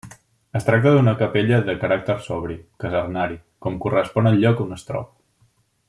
Es 0.59 0.63
tracta 0.69 0.93
d'una 0.95 1.13
capella 1.19 1.59
de 1.67 1.75
caràcter 1.83 2.15
sobri, 2.29 2.57
casernari, 2.85 3.39
com 3.67 3.79
correspon 3.87 4.31
al 4.31 4.43
lloc 4.47 4.65
on 4.67 4.77
es 4.79 4.89
troba. 4.91 5.15